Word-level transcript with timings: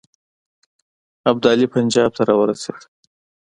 ابدالي 1.31 1.65
پنجاب 1.73 2.11
ته 2.17 2.21
را 2.27 2.35
ورسېد. 2.39 2.81